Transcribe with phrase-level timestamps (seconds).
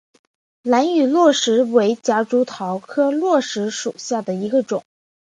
[0.63, 4.83] 兰屿络石为夹竹桃科络石属下的一个种。